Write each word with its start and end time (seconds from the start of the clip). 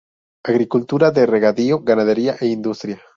Agricultura 0.43 1.11
de 1.11 1.27
regadío, 1.27 1.81
ganadería 1.83 2.35
e 2.41 2.47
industria. 2.47 2.99